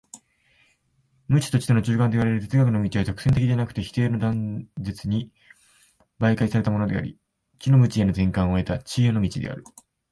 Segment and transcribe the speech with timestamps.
[1.27, 5.31] 無知と知との中間といわれる哲学の道は直線的でなくて否定の断絶に
[6.19, 7.19] 媒介されたものであり、
[7.59, 9.63] 知の無知への転換を経た知への道である。